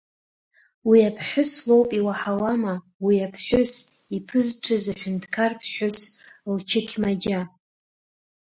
Уи 0.87 0.99
аԥҳәыс 1.09 1.51
лоуп, 1.67 1.89
иуаҳауама, 1.99 2.73
уи 3.05 3.15
аԥҳәыс, 3.25 3.71
иԥызҽыз 4.15 4.85
аҳәынҭқарԥҳәыс 4.91 5.97
лчықьмаџьа. 6.55 7.41